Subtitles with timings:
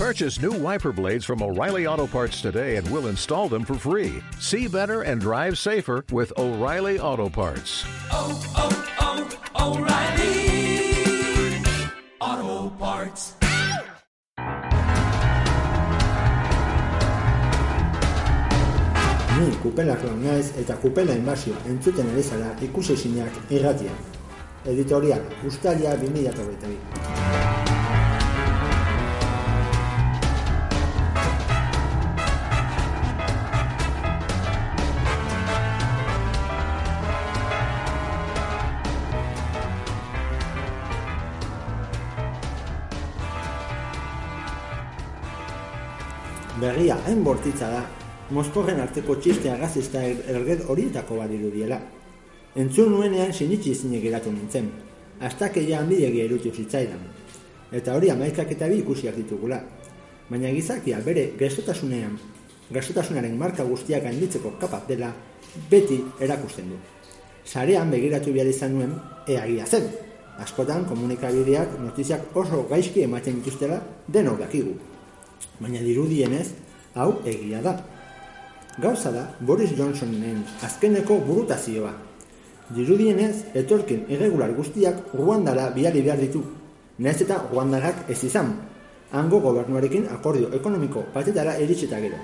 [0.00, 4.22] Purchase new wiper blades from O'Reilly Auto Parts today and we'll install them for free.
[4.38, 7.84] See better and drive safer with O'Reilly Auto Parts.
[8.10, 8.72] oh, oh,
[9.58, 10.88] oh O'Reilly
[12.18, 13.34] Auto Parts.
[19.36, 23.92] Ni kupelak naiz eta kupela inbazio entzuten ari zara ikusi sinak irratia.
[24.64, 27.49] Editorial, Ustalia 2022.
[46.58, 47.84] Berria hain bortitza da,
[48.30, 51.80] Moskorren arteko txiste agazista er- erged horietako badirudiela.
[52.56, 54.68] Entzun nuenean sinitsi zine geratu nintzen,
[55.20, 57.00] astakeia handiegi erutu zitzaidan.
[57.72, 59.60] Eta hori amaikak eta bi ikusiak ditugula.
[60.30, 62.18] Baina gizakia bere gesotasunean,
[62.72, 65.12] gesotasunaren marka guztiak gainditzeko kapaz dela,
[65.70, 66.76] beti erakusten du.
[67.44, 68.94] Sarean begiratu behar izan nuen,
[69.26, 69.90] eagia zen.
[70.38, 74.74] Askotan komunikabideak notiziak oso gaizki ematen dituztela denok dakigu.
[75.60, 76.48] Baina dirudienez,
[76.94, 77.74] hau egia da.
[78.80, 81.92] Gauza da Boris Johnsonen azkeneko burutazioa.
[82.74, 86.42] Dirudienez, etorkin irregular guztiak Ruandara biali behar ditu.
[86.98, 88.54] Nahiz eta Ruandarrak ez izan.
[89.12, 92.20] Hango gobernuarekin akordio ekonomiko batetara iritsita gero.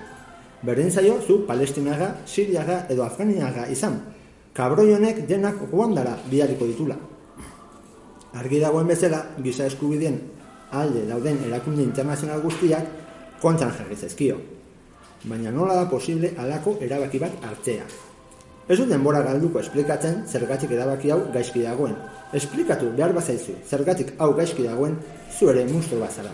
[0.63, 3.99] Berdin zaio zu Palestinaga, Siriaga edo Afganiaga izan.
[4.55, 6.97] Kabroi honek denak Ruandara bialiko ditula.
[8.37, 10.21] Argi dagoen bezala, giza eskubideen
[10.71, 13.06] alde dauden erakunde internazional guztiak
[13.43, 14.37] kontzan jarri zaizkio.
[15.25, 17.85] Baina nola da posible alako erabaki bat hartzea.
[18.69, 21.95] Ez dut denbora galduko esplikatzen zergatik erabaki hau gaizki dagoen.
[22.35, 24.97] Esplikatu behar bazaizu zergatik hau gaizki dagoen
[25.39, 26.33] zu ere mustro bazara.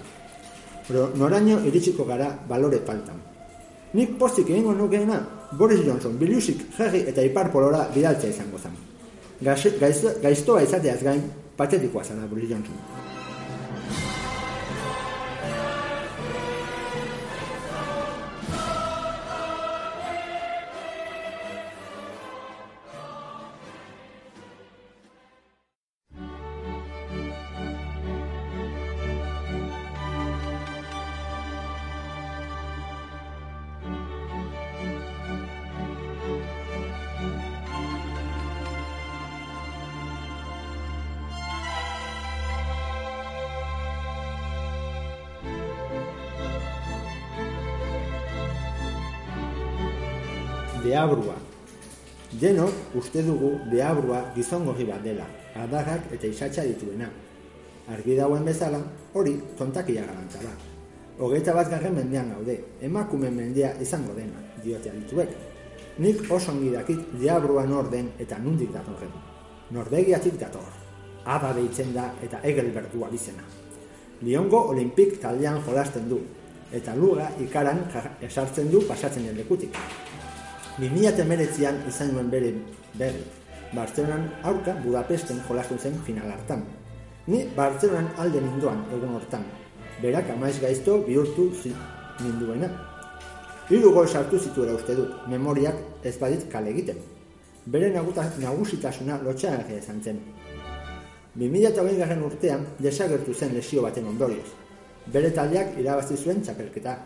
[0.89, 3.21] Pero noraino iritsiko gara balore faltan.
[3.93, 5.21] Nik postik egingo nukeena
[5.53, 8.73] Boris Johnson bilusik jarri eta ipar polora bidaltzea izango zen.
[9.43, 11.23] Gaiz- gaiz- Gaiztoa izateaz gain
[11.57, 13.02] patetikoa zara Boris Johnson.
[52.43, 55.23] Denok uste dugu deabrua gizongorri bat dela,
[55.55, 57.07] adarrak eta isatxa dituena.
[57.95, 58.81] Argi dagoen bezala,
[59.15, 60.51] hori tontakia garantza da.
[61.23, 65.37] Hogeita bat garren mendean gaude, emakume mendea izango dena, diote adituek.
[66.03, 69.15] Nik oso ongi dakit deabrua nor den eta nundik datorren.
[69.71, 70.67] Norvegiatik dator.
[71.25, 73.47] Aba deitzen da eta Egelbertua bizena.
[74.23, 76.19] Liongo Olimpik taldean jolasten du,
[76.75, 77.85] eta luga ikaran
[78.21, 79.79] esartzen du pasatzen den lekutik.
[80.79, 82.53] 2019an izan nuen bere
[82.99, 83.23] berri.
[83.73, 86.65] Bartzelonan aurka Budapesten jolastu zen final hartan.
[87.27, 89.45] Ni Bartzelonan alde ninduan egun hortan.
[90.03, 91.75] Berak amaiz gaizto bihurtu zi-
[92.21, 92.69] ninduena.
[93.71, 96.97] Hiru gol sartu zituela uste dut, memoriak ez badit kale egiten.
[97.67, 100.19] Bere nagusitasuna lotxagarria izan zen.
[101.37, 104.51] 2020 garren urtean desagertu zen lesio baten ondorioz.
[105.13, 106.97] Bere taldeak irabazi zuen txapelketa.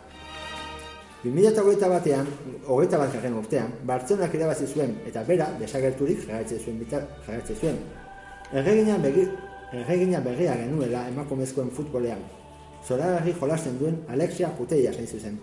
[1.23, 2.27] 2008 batean,
[2.67, 7.79] hogeita bat garren urtean, Bartzelonak irabazi zuen eta bera desagerturik jarraitzen zuen bitar, jarraitzen zuen.
[8.53, 9.23] Erregina begi,
[9.73, 12.21] erregina berria genuela emakumezkoen futbolean.
[12.85, 15.39] Zoragarri jolasten duen Alexia Puteia zain zuzen.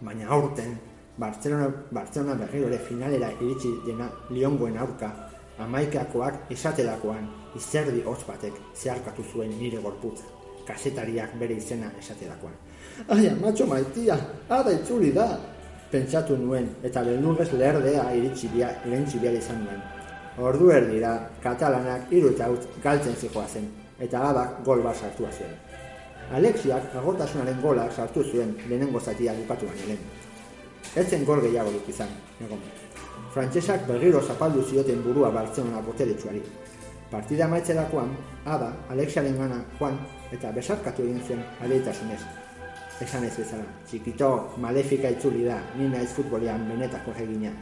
[0.00, 0.78] Baina aurten,
[1.20, 5.12] Bartzelona, Bartzelona berriro ere finalera iritsi dena Liongoen aurka,
[5.60, 7.28] amaikakoak esatelakoan,
[7.60, 10.24] izerdi hotz batek zeharkatu zuen nire gorputza.
[10.66, 12.56] Kasetariak bere izena esatelakoan.
[13.08, 14.16] Ai, amatxo maitia,
[14.48, 15.38] ada itzuli da!
[15.90, 19.80] Pentsatu nuen, eta beldurrez leherdea iritsi bia, irentsi behar izan nuen.
[20.38, 23.66] Ordu erdira, katalanak hiru eta huts galtzen zikoa zen,
[23.98, 25.56] eta abak gol bat sartua zuen.
[26.36, 30.04] Alexiak agotasunaren gola sartu zuen lehenengo zatia bukatu baino lehen.
[30.94, 32.12] Ez zen gol gehiagorik izan,
[32.44, 32.60] egon.
[33.34, 36.42] Frantsesak berriro zapaldu zioten burua Bartzelona boteretsuari.
[37.10, 38.14] Partida amaitzerakoan,
[38.44, 39.98] Ada, Alexiaren gana joan
[40.30, 42.20] eta besarkatu egin zuen aleitasunez.
[43.00, 44.26] Esan ez bezala, txikito,
[44.60, 47.52] malefika itzuli da, ni naiz futbolean benetako egina.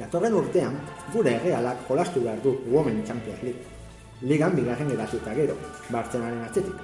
[0.00, 0.80] Datorren urtean,
[1.12, 3.62] gure errealak jolastu behar du Women Champions League.
[4.26, 5.54] Ligan bigarren geratu eta gero,
[5.94, 6.82] Bartzelonaren atzetik.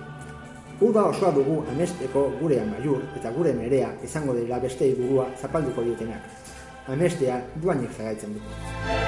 [0.87, 6.31] Uda osoa dugu amesteko gure amaiur eta gure nerea izango dira beste burua zapalduko dietenak.
[6.87, 9.08] Amestea duanik zagaitzen du.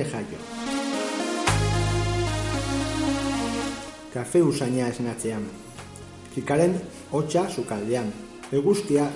[0.00, 0.38] Carmele Jaio.
[4.12, 5.44] Kafe usaina esnatzean.
[6.34, 6.74] Kikaren
[7.12, 8.12] hotxa sukaldean.
[8.52, 9.08] Eguzkia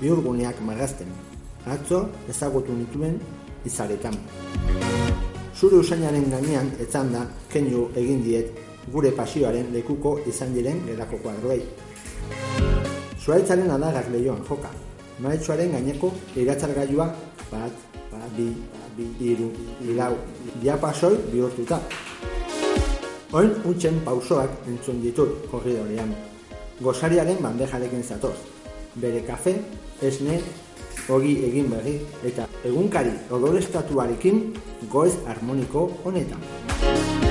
[0.00, 1.08] bihurguneak margazten.
[1.66, 3.18] Atzo ezagutu nituen
[3.66, 4.14] izaretan.
[5.54, 8.58] Zure usainaren gainean etzan da keinu egin diet
[8.92, 11.62] gure pasioaren lekuko izan diren gerako kuadroei.
[13.22, 14.70] Zuaitzaren adagak lehioan joka.
[15.22, 17.06] Maetxoaren gaineko iratzargailua
[17.52, 17.72] bat,
[18.10, 18.48] bat, bi,
[18.96, 19.50] bi, iru,
[19.88, 20.16] ilau,
[20.62, 21.80] diapasoi bihurtuta.
[23.32, 26.12] Oin utxen pausoak entzun ditut korridorean.
[26.82, 28.36] Gozariaren bandejarekin zatoz.
[29.00, 29.56] Bere kafe,
[30.02, 30.40] esne,
[31.08, 31.96] ogi egin berri
[32.28, 34.44] eta egunkari odorestatuarekin
[34.92, 37.21] goez harmoniko honetan.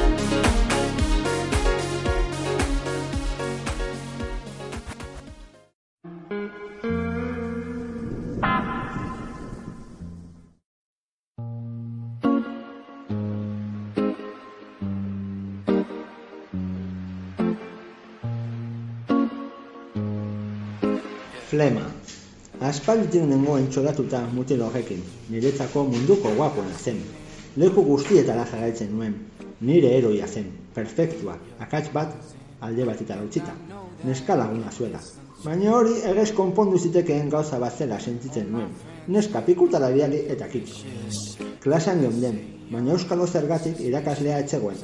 [21.52, 21.82] Flema.
[22.64, 25.02] Aspalditik nengoen txoratuta mutil horrekin,
[25.34, 27.02] niretzako munduko guapoena zen.
[27.60, 29.18] Leku guztietara jarraitzen nuen.
[29.68, 30.46] Nire eroia zen,
[30.78, 31.34] perfektua,
[31.66, 32.14] akats bat
[32.68, 33.52] alde batitara utzita.
[34.08, 35.02] Neska laguna zuela.
[35.44, 38.70] Baina hori egez konpondu zitekeen gauza bat zela sentitzen nuen.
[39.12, 40.86] Neska pikutara biali eta kitxo.
[41.66, 42.38] Klasean geunden,
[42.72, 44.80] baina euskalo zergatik irakaslea etzegoen.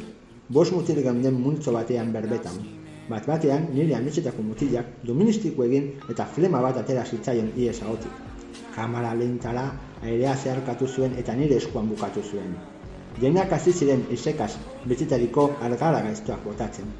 [0.50, 2.60] Bos mutil geunden multzo batean berbetan,
[3.08, 8.12] Bat batean nire ametxetako mutilak doministiko egin eta flema bat atera zitzaion ies ahotik.
[8.76, 9.70] Kamara lehentara
[10.02, 12.58] airea zeharkatu zuen eta nire eskuan bukatu zuen.
[13.22, 14.52] Jainak hasi ziren isekaz
[14.86, 16.92] betzitariko argara gaiztuak botatzen.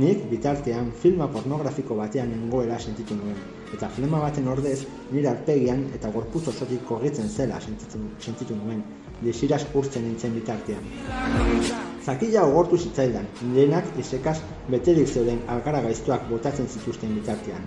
[0.00, 3.36] Nik bitartean filma pornografiko batean nengoela sentitu nuen,
[3.74, 4.78] eta filma baten ordez
[5.10, 8.82] nire arpegian eta gorputz osotik korritzen zela sentitu, sentitu nuen,
[9.20, 11.89] desiraz urtzen nintzen bitartean.
[12.00, 14.38] Zakila ogortu zitzaidan, nirenak isekaz
[14.72, 17.66] beterik zeuden algara gaiztuak botatzen zituzten bitartean.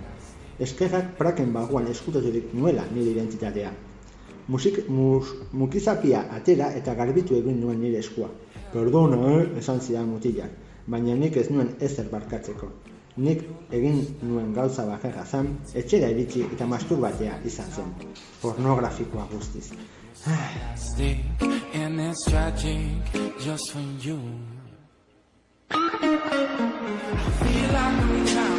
[0.66, 3.70] Eskerrak praken baguan eskutaturik nuela nire identitatea.
[4.48, 8.28] Musik, mus, mukizapia atera eta garbitu egin nuen nire eskua.
[8.72, 9.46] Perdona, eh?
[9.62, 10.50] esan zidan mutilak,
[10.90, 12.72] baina nik ez nuen ezer barkatzeko.
[13.16, 13.44] Nik
[13.78, 15.52] egin nuen gauza bakarra zan,
[15.82, 17.94] etxera iritsi eta masturbatea izan zen.
[18.42, 19.68] Pornografikoa guztiz.
[20.24, 21.18] Plastic
[21.74, 24.20] and it's tragic just for you.
[25.70, 25.76] I
[27.40, 28.53] feel like I'm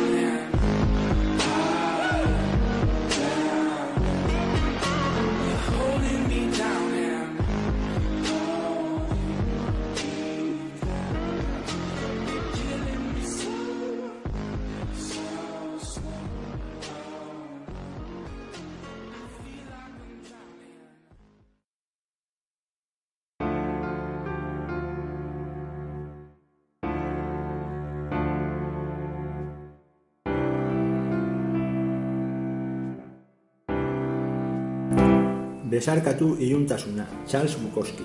[35.75, 38.03] Besarkatu iluntasuna, Charles Bukowski.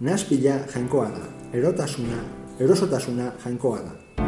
[0.00, 2.20] Naspila jainkoa da, erotasuna,
[2.60, 4.24] erosotasuna jainkoa da.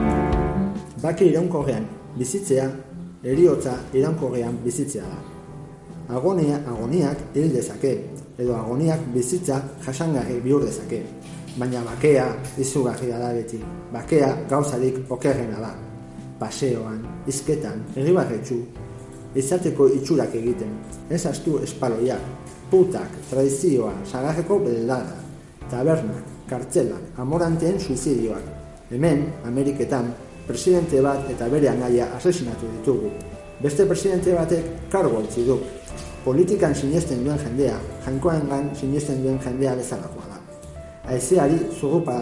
[1.02, 1.86] Bake iraunkorrean
[2.18, 2.66] bizitzea,
[3.22, 6.16] eriotza iraunkorrean bizitzea da.
[6.18, 7.94] Agonia, agoniak hil dezake,
[8.38, 11.04] edo agoniak bizitza jasangarri bihur dezake.
[11.56, 12.26] Baina bakea
[12.58, 13.58] izugarria da beti.
[13.92, 15.72] Bakea gauzarik okerrena da.
[16.40, 18.56] Paseoan, izketan, herribarretxu,
[19.36, 20.72] izateko itxurak egiten.
[21.10, 22.24] Ez astu espaloiak,
[22.70, 25.18] putak, traizioa, sagarreko beldada,
[25.70, 28.48] tabernak, kartzelak, amoranteen suizidioak.
[28.90, 30.10] Hemen, Ameriketan,
[30.48, 33.12] presidente bat eta bere anaia asesinatu ditugu.
[33.62, 35.60] Beste presidente batek kargo utzi du.
[36.24, 40.21] Politikan sinesten duen jendea, jainkoengan sinesten duen jendea bezalakoa.
[41.08, 42.14] Aizeari zurupa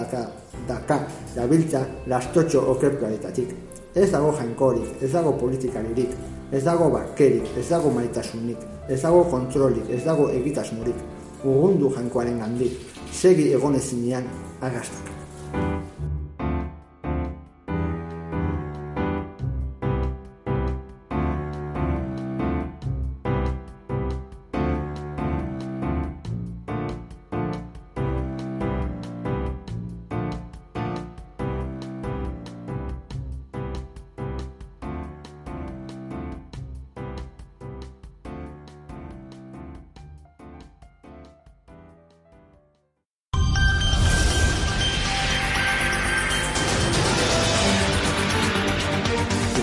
[0.68, 0.98] daka,
[1.34, 3.52] dabiltza lastotxo okertuaretatik.
[3.94, 6.14] Ez dago jainkorik, ez dago politikaririk,
[6.52, 10.96] ez dago bakerik, ez dago maitasunik, ez dago kontrolik, ez dago egitasmorik.
[11.44, 12.80] Urrundu jainkoaren gandik,
[13.12, 14.28] segi egonezinean
[14.60, 15.89] agastak.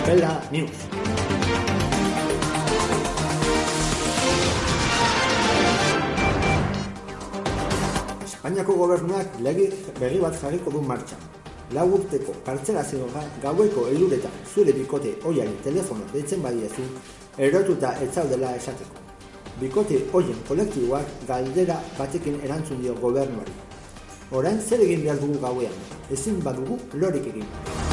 [0.08, 0.72] Kupela News.
[8.24, 9.66] Espainiako gobernuak legi
[10.00, 11.20] berri bat jarriko du martxan.
[11.76, 16.88] Lau urteko kartzela zigorra gaueko eiluretan zure bikote oiari telefono deitzen badiezu
[17.50, 19.04] erotuta etzaudela esateko.
[19.60, 23.60] Bikote oien kolektiboak galdera batekin erantzun dio gobernuari.
[24.32, 25.78] Orain zer egin behar dugu gauean,
[26.10, 27.87] ezin badugu lorik egin.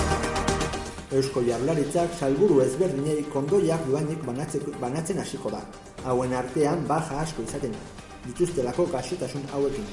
[1.13, 3.81] Eusko Jaurlaritzak salburu ezberdinei kondoiak
[4.25, 5.61] banatzeko, banatzen hasiko da.
[6.05, 7.79] Hauen artean baja asko izaten da.
[8.27, 9.85] Dituztelako gaixotasun hauekin.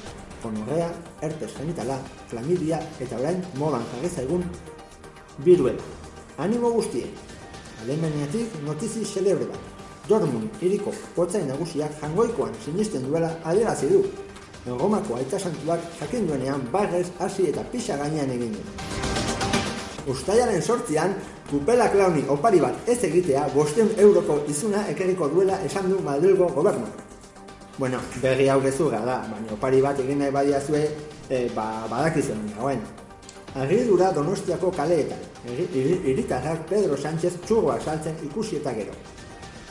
[0.42, 0.90] Gonorrea,
[1.20, 1.98] herpes genitala,
[2.30, 4.42] klamidia eta orain modan jarri zaigun
[5.44, 5.82] biruela.
[6.38, 7.06] Animo guztie.
[7.82, 9.60] Alemaniatik notizi celebre bat.
[10.08, 14.02] Dortmund hiriko potzain nagusiak jangoikoan sinisten duela adierazi du.
[14.66, 19.11] Erromako aita santuak jakin duenean barrez hasi eta pixa gainean egin du.
[20.06, 21.14] Uztailaren sortzian,
[21.50, 26.88] kupela klauni opari bat ez egitea bosteun euroko izuna ekeriko duela esan du Madrilgo gobernu.
[27.78, 30.82] Bueno, berri hau gezurra da, baina opari bat egin nahi badiazue,
[31.28, 32.82] e, ba, badakizuen dagoen.
[33.62, 38.96] Agridura donostiako kaleetan, iritarrak Pedro Sánchez txurroa saltzen ikusi eta gero.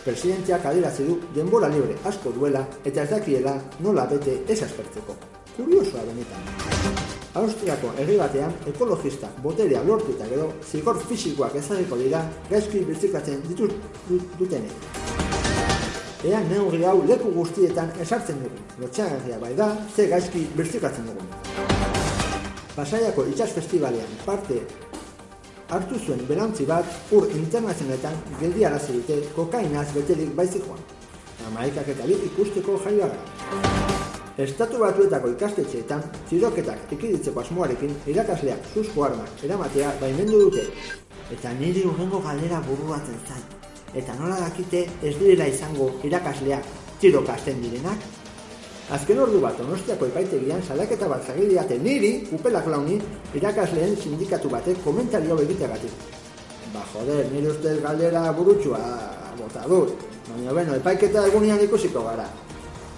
[0.05, 5.17] Presidentziak adirazi du denbora libre asko duela eta ez dakiela nola bete ez aspertzeko.
[5.57, 7.20] Kuriosoa benetan.
[7.31, 12.19] Austriako herri batean ekologista boterea lortu eta gero zigor fisikoak ezagiko dira
[12.49, 13.71] gaizki birtzikatzen ditut
[14.39, 14.73] dutenek.
[16.27, 18.59] Ea neurri hau leku guztietan esartzen dugu.
[18.81, 21.23] Lotxagarria bai da, ze gaizki birtzikatzen dugu.
[22.75, 24.59] Pasaiako itxas festivalean parte
[25.69, 30.83] hartu zuen belantzi bat ur internazionaletan geldi arazi dute kokainaz betelik baizikoan.
[31.47, 33.90] Amaikak eta lik ikusteko jaibarra.
[34.41, 40.63] Estatu batuetako ikastetxeetan, ziroketak ekiditzeko asmoarekin irakasleak susko armak eramatea baimendu dute.
[41.35, 43.43] Eta niri urrengo galdera buruatzen zain.
[43.93, 48.09] Eta nola dakite ez direla izango irakasleak tirokasten direnak?
[48.97, 52.97] Azken ordu bat Donostiako epaitegian salaketa bat jarri diate niri, upela klauni,
[53.37, 56.07] irakasleen sindikatu batek komentario egiteagatik.
[56.73, 58.81] Ba joder, nire ustez galdera burutxua
[59.37, 60.07] bota dut.
[60.31, 62.25] Baina beno, epaiketa egunean ikusiko gara.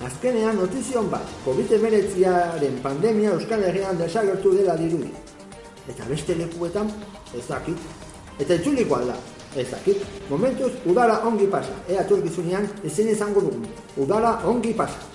[0.03, 5.11] Azkenean notizion bat, COVID-19 pandemia Euskal Herrian desagertu dela dirudi.
[5.87, 6.91] Eta beste lekuetan,
[7.31, 7.79] ez dakit.
[8.39, 9.15] Eta itzuliko alda,
[9.55, 10.03] ez dakit.
[10.29, 11.75] Momentuz, udara ongi pasa.
[11.87, 13.67] Ea turkizunean ezin izango dugun.
[13.97, 15.13] Udara ongi pasa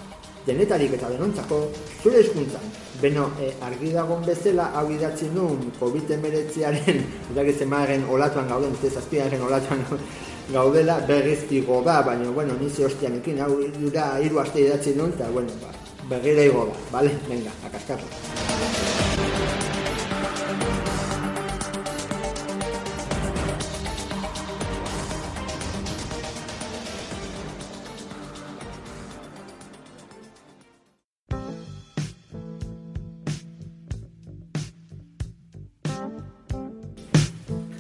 [0.49, 1.61] denetarik eta denontzako,
[2.02, 2.64] zure eskuntzan.
[3.02, 7.02] Beno, e, argi dagon bezala, hau idatzi nuen, COVID-19aren,
[7.33, 9.85] idakitzen maaren olatuan gauden, ez zazpiaren olatuan
[10.52, 15.12] gaudela, berriz igo da, baina, bueno, nizi hostian ekin, hau dura hiru aste idatzi nuen,
[15.17, 15.73] eta, bueno, ba,
[16.09, 17.12] berrira igo da, bale?
[17.28, 18.05] Venga, akaskatu.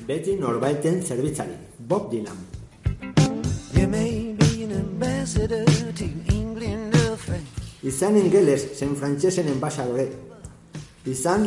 [0.08, 2.57] Beti norbaiten zerbitzari, Bob Dylan.
[7.82, 10.06] Izan ingeles zen frantsesen enbasadore.
[11.06, 11.44] Izan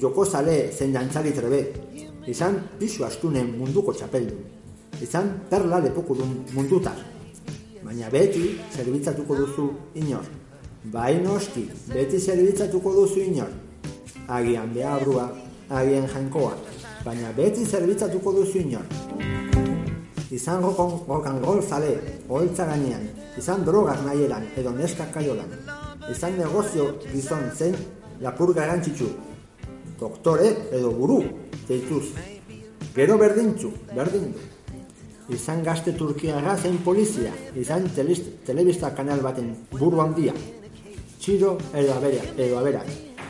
[0.00, 1.60] joko zale zen jantzari trebe.
[2.26, 4.38] Izan pisu astunen munduko txapeldu.
[5.04, 6.96] Izan perla lepokudun mundutar.
[7.84, 9.68] Baina beti zerbitzatuko duzu
[10.00, 10.24] inor.
[10.84, 13.52] Bai noski, beti zerbitzatuko duzu inor.
[14.28, 15.28] Agian beharrua,
[15.68, 16.56] agian jainkoa.
[17.04, 19.41] Baina beti zerbitzatuko duzu inor.
[20.32, 21.90] Izan rokan rol zale,
[22.28, 23.02] oholtza gainean,
[23.36, 25.50] izan drogak nahieran edo neskak kaiolan.
[26.08, 27.76] Izan negozio gizon zen
[28.24, 29.10] lapur garrantzitsu,
[30.00, 31.18] doktore edo buru,
[31.68, 32.06] deituz.
[32.96, 34.40] Gero berdintzu, berdindu.
[35.36, 40.32] Izan gazte turkiara zen polizia, izan telist, telebista kanal baten buru handia.
[41.20, 42.80] Txiro edo abera, edo abera.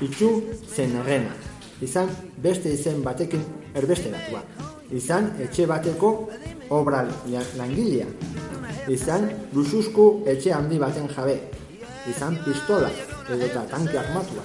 [0.06, 0.30] Itxu
[0.70, 1.34] zen errena.
[1.82, 3.42] Izan beste izen batekin
[3.74, 4.46] erbesteratua.
[4.94, 6.12] Izan etxe bateko
[6.72, 7.04] obra
[7.56, 8.06] langilea.
[8.88, 11.36] Izan luxuzko etxe handi baten jabe.
[12.10, 12.90] Izan pistola
[13.28, 14.44] edo eta tanke armatua.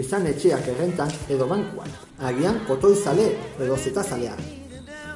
[0.00, 1.90] Izan etxeak errentan edo bankuan.
[2.18, 3.28] Agian kotoi zale
[3.60, 4.36] edo zeta zalea.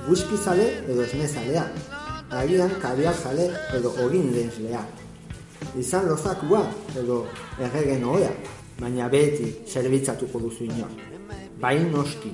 [0.09, 1.65] Whisky zale edo esne zalea.
[2.31, 4.85] Agian kabiar zale edo ogin lehenzlea.
[5.79, 6.63] Izan lozakua
[6.99, 7.25] edo
[7.59, 8.33] erregen oea.
[8.79, 10.91] Baina beti zerbitzatuko duzu inor.
[11.59, 12.31] Bain noski,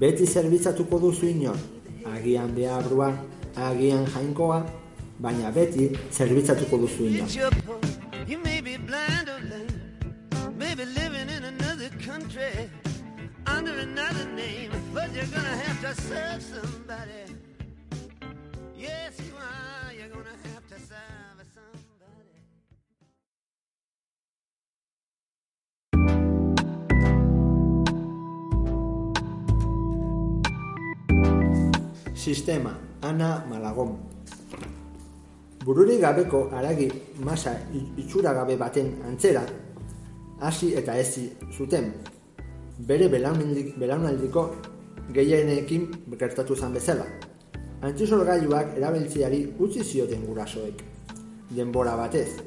[0.00, 1.58] beti zerbitzatuko duzu inor
[2.12, 3.12] agian deabrua,
[3.56, 4.64] agian jainkoa,
[5.18, 7.26] baina beti zerbitzatuko duzu ina.
[18.76, 20.53] Yes, you are, you're gonna have.
[32.24, 33.98] Sistema, Ana Malagom.
[35.60, 36.88] Bururik gabeko aragi
[37.20, 37.52] masa
[38.00, 39.42] itxura gabe baten antzera,
[40.40, 41.92] hasi eta ezi zuten.
[42.78, 44.46] Bere belaunaldik- belaunaldiko
[45.12, 47.04] gehienekin gertatu zen bezala.
[47.82, 50.80] Antizorgailuak erabiltziari utzi zioten gurasoek.
[51.50, 52.40] Denbora batez.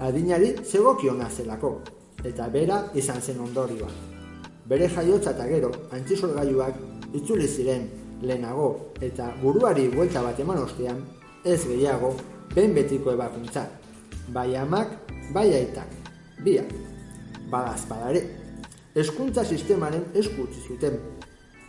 [0.00, 1.76] Adinari zegokiona zelako,
[2.24, 3.90] eta bera izan zen ondorioa.
[4.66, 6.74] Bere jaiotza eta gero, antizorgailuak
[7.14, 11.02] itzuli ziren lehenago eta buruari buelta bat eman ostean,
[11.44, 12.14] ez gehiago,
[12.54, 13.66] behin betiko ebakuntza.
[14.32, 14.96] Bai amak,
[15.34, 15.90] bai aitak,
[16.44, 16.72] biak.
[17.50, 18.22] Badazpada ere,
[18.94, 20.98] eskuntza sistemaren esku utzi zuten,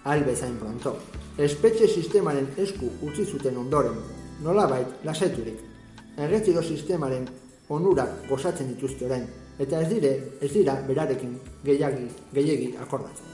[0.06, 0.96] albezain pronto.
[1.38, 3.98] Espetxe sistemaren esku utzi zuten ondoren,
[4.44, 5.60] nolabait lasaiturik.
[6.18, 7.28] Erretiro sistemaren
[7.70, 9.26] onurak gozatzen dituzte orain,
[9.60, 13.25] eta ez dire, ez dira berarekin gehiagi, gehiegi akordatzen.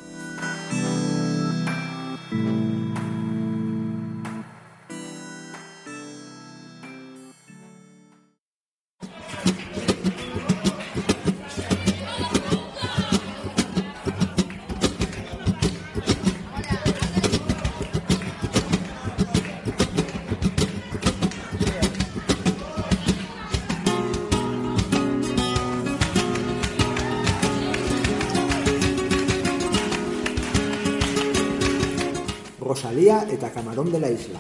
[33.61, 34.39] Camarón de la Isla.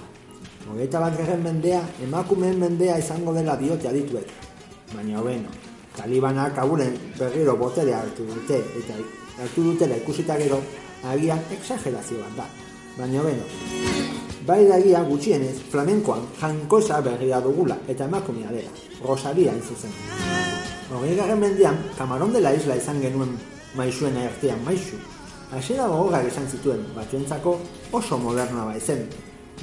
[0.65, 4.31] Hogeita bat gerren mendea, emakumeen mendea izango dela diote adituek.
[4.95, 5.51] Baina hobeno,
[5.93, 8.97] talibanak aburen berriro boterea hartu dute, eta
[9.43, 10.57] hartu dutela ikusita gero,
[11.05, 12.47] agian exagerazio bat da.
[12.97, 13.45] Baina hobeno,
[14.47, 18.73] bai da egia gutxienez, flamenkoan jankosa berria dugula, eta emakumea dela,
[19.05, 19.93] Rosalia hain zuzen.
[20.89, 23.37] Hogei garren mendean, Camarón de la Isla izan genuen
[23.77, 24.97] maixuen ertean maixu.
[25.51, 27.57] Hasiera gogorrak izan zituen, batzuentzako
[27.97, 29.01] oso modernoa baizen.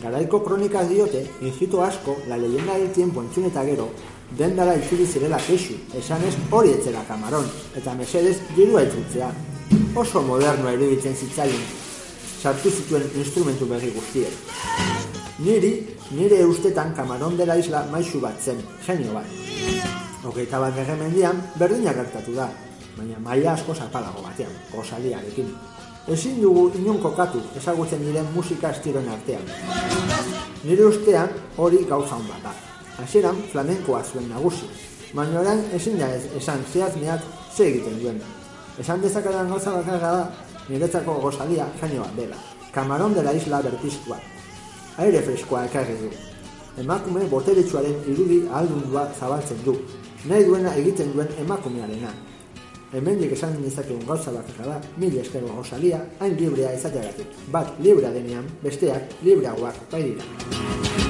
[0.03, 3.87] Garaiko kronikaz diote, injito asko, la leyenda del tiempo entzun eta gero,
[4.37, 7.48] dendara itzuli zirela kexu, esanez hori etzera kamaron,
[7.81, 9.31] eta mesedez dirua itzultzea.
[9.96, 11.64] Oso modernoa iruditzen zitzaien,
[12.42, 14.53] sartu zituen instrumentu berri guztiek.
[15.40, 15.72] Niri,
[16.12, 19.40] nire ustetan kamaron dela isla maixu bat zen, genio bat.
[20.29, 22.51] Hogeita bat gerre mendian, berdina gertatu da,
[23.01, 25.78] baina maila asko zapalago batean, Rosaliarekin.
[26.09, 29.42] Ezin dugu inon kokatu ezagutzen diren musika estiloen artean.
[30.64, 32.53] Nire ustean hori gauza hon bat da.
[33.03, 34.68] Hasieran flamenkoa zuen nagusi,
[35.14, 38.23] baina orain ezin da ez, esan zehaz mehat ze egiten duen.
[38.81, 40.25] Esan dezakadan gauza bakarra da,
[40.71, 42.40] niretzako gozalia jaino bat dela.
[42.73, 44.16] Camarón de la isla berpiztua.
[44.97, 46.11] Aire freskoa ekarri du.
[46.81, 49.77] Emakume boteretsuaren irudi ahaldundua zabaltzen du.
[50.25, 52.16] Nahi duena egiten duen emakumearena.
[52.88, 57.37] Hemendik esan dezakegun gauza bakarra da, mil esker Rosalia, hain librea izateagatik.
[57.53, 61.08] Bat librea denean, besteak libreagoak bai dira.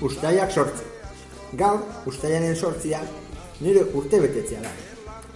[0.00, 0.84] Uztaiak sortzi.
[1.60, 3.02] Gaur, ustaiaren sortzia,
[3.60, 4.70] nire urte betetzea da.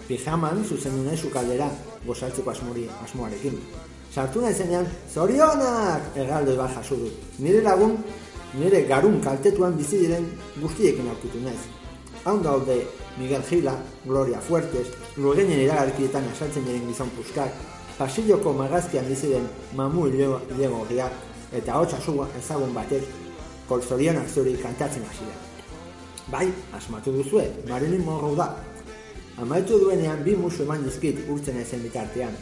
[0.08, 1.66] Pijaman zuzendu nahi sukaldera
[2.06, 3.58] gozaltzeko asmori, asmoarekin.
[4.14, 6.06] Sartu nahi zenean, zorionak!
[6.16, 7.18] Erraldoi bat jaso dut.
[7.44, 7.98] Nire lagun,
[8.54, 10.30] nire garun kaltetuan bizi diren
[10.62, 11.60] guztiekin aurkitu naiz.
[12.24, 12.78] Haun daude
[13.18, 13.74] Miguel Gila,
[14.06, 17.52] Gloria Fuertes, Lurgeinen iragarkietan asaltzen diren gizon puskak,
[17.98, 19.44] pasilloko magazkian bizi den
[19.76, 21.12] mamu ilegorriak,
[21.52, 22.00] eta hotza
[22.38, 23.23] ezagun batek
[23.68, 25.36] kolzorionak zuri kantatzen hasi da.
[26.32, 28.48] Bai, asmatu duzue, Marilyn Monroe da.
[29.40, 32.34] Amaitu duenean bi musu eman dizkit urtzen ezen bitartean.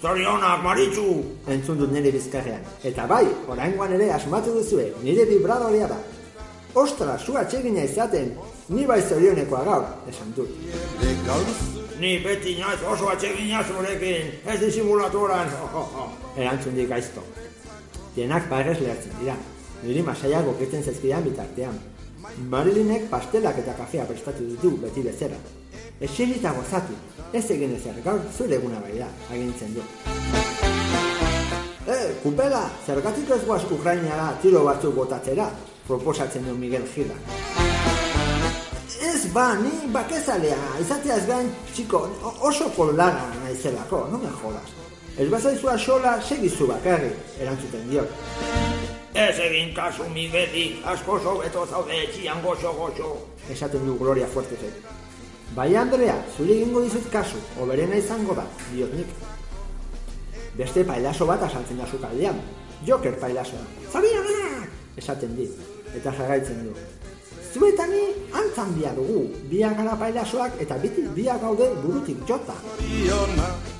[0.00, 1.06] Zorionak, Maritxu!
[1.52, 2.62] Entzun dut nire bizkarrean.
[2.84, 5.98] Eta bai, oraingoan ere asmatu duzue, nire vibradorea da.
[6.80, 8.30] Ostra, zu atsegina izaten,
[8.68, 10.48] ni bai zorionekoa gaur, esan dut.
[12.00, 15.50] Ni beti naiz oso atsegina zurekin, ez disimulaturan,
[16.40, 17.24] Erantzun dik gaizto.
[18.16, 19.36] Denak parez lehertzen dira.
[19.82, 21.78] Niri masaiak oketen zezkidan bitartean.
[22.52, 25.38] Marilinek pastelak eta kafea prestatu ditu beti bezera.
[26.00, 26.96] Eseri eta gozatu,
[27.32, 29.84] ez egin ezer, gaur zure eguna bai da, agintzen du.
[31.90, 35.48] Eh, kupela, zergatik ez guaz Ukrainara tiro batzuk botatzera,
[35.86, 37.16] proposatzen du Miguel Gila.
[39.10, 42.04] Ez ba, ni bakezalea, izateaz gain, txiko,
[42.40, 44.76] oso kolaga naizelako, no me jodas.
[45.18, 48.69] Ez bazaizua sola, segizu bakarri, erantzuten diot.
[49.20, 53.08] Ez egin kasu Migueli, asko sobeto zaude etxian goxo-goxo.
[53.52, 54.78] esaten du Gloria Fuertesek.
[55.54, 59.12] Bai Andrea, zuri egingo dizut kasu, oberena izango da, diot nik.
[60.56, 62.40] Beste pailaso bat asaltzen da sukaldean.
[62.86, 63.60] Joker pailasoa.
[63.92, 64.72] Zabionak!
[64.96, 65.52] Esaten dit,
[66.00, 66.74] eta jarraitzen du.
[67.52, 68.02] Zuetani
[68.32, 72.56] antzan bia dugu, biak gara pailasoak eta biti biak gaude burutik jota.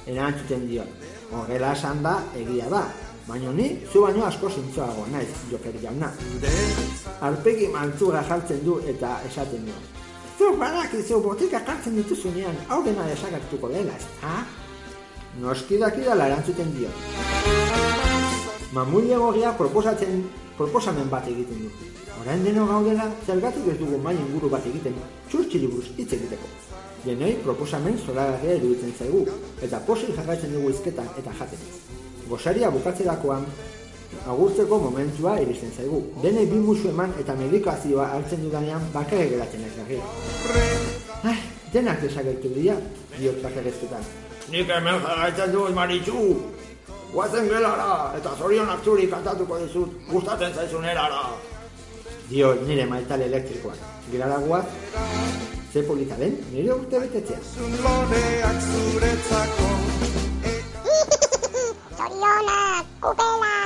[0.07, 0.85] Erantzuten dio,
[1.33, 2.85] horrela esan da egia da,
[3.29, 6.13] baina ni zu baino asko zintzoago naiz, Joker jauna.
[7.21, 9.73] Arpegi mantzuga jartzen du eta esaten du.
[10.39, 14.45] Zuk badakizu botika jartzen dituzunean, hau dena desagertuko dela, ez ha?
[15.41, 16.89] Noski dakidala erantzuten dio.
[18.73, 20.25] Mamuilegogia proposatzen,
[20.57, 21.71] proposamen bat egiten du.
[22.23, 24.97] Orain deno gaudela, zergatik ez dugu mai inguru bat egiten,
[25.29, 26.51] txurtxili buruz hitz egiteko.
[27.05, 29.25] Denoi proposamen zoragarria iruditzen zaigu,
[29.63, 32.00] eta posi jarraitzen dugu izketan eta jaten.
[32.31, 33.43] Gosaria bukatzerakoan,
[34.31, 35.99] agurtzeko momentua iristen zaigu.
[36.23, 39.99] Denei bi musu eman eta medikazioa hartzen dudanean bakarrik geratzen ez gari.
[41.27, 41.37] Ai,
[41.73, 42.77] denak desagertu dira,
[43.17, 44.07] diot bakarrezketan.
[44.55, 46.25] Nik hemen jarraitzen dut maritxu.
[47.11, 51.25] Guazen gelara, eta zorionak zuri kantatuko dizut, gustatzen zaizun erara.
[52.31, 53.83] Dio nire maitale elektrikoan.
[54.13, 54.67] Gerara guaz,
[55.73, 57.43] ze polita den, nire urte betetzea.
[57.83, 60.30] Loreak zuretzako
[63.03, 63.51] Zorionak, kupela!
[63.51, 63.60] Ah,